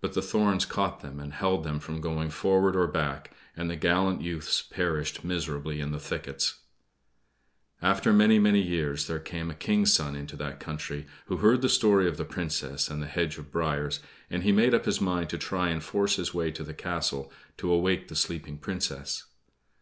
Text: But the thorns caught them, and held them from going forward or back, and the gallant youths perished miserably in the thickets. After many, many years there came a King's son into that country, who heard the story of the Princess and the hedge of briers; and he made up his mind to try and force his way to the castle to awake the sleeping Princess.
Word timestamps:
But 0.00 0.14
the 0.14 0.22
thorns 0.22 0.64
caught 0.64 1.00
them, 1.00 1.20
and 1.20 1.30
held 1.34 1.62
them 1.62 1.78
from 1.78 2.00
going 2.00 2.30
forward 2.30 2.74
or 2.74 2.86
back, 2.86 3.34
and 3.54 3.68
the 3.68 3.76
gallant 3.76 4.22
youths 4.22 4.62
perished 4.62 5.24
miserably 5.24 5.78
in 5.78 5.92
the 5.92 5.98
thickets. 6.00 6.60
After 7.82 8.10
many, 8.14 8.38
many 8.38 8.62
years 8.62 9.08
there 9.08 9.18
came 9.18 9.50
a 9.50 9.54
King's 9.54 9.92
son 9.92 10.16
into 10.16 10.36
that 10.36 10.58
country, 10.58 11.06
who 11.26 11.36
heard 11.36 11.60
the 11.60 11.68
story 11.68 12.08
of 12.08 12.16
the 12.16 12.24
Princess 12.24 12.88
and 12.88 13.02
the 13.02 13.06
hedge 13.06 13.36
of 13.36 13.50
briers; 13.52 14.00
and 14.30 14.42
he 14.42 14.52
made 14.52 14.72
up 14.72 14.86
his 14.86 15.02
mind 15.02 15.28
to 15.28 15.36
try 15.36 15.68
and 15.68 15.84
force 15.84 16.16
his 16.16 16.32
way 16.32 16.50
to 16.50 16.64
the 16.64 16.72
castle 16.72 17.30
to 17.58 17.70
awake 17.70 18.08
the 18.08 18.16
sleeping 18.16 18.56
Princess. 18.56 19.24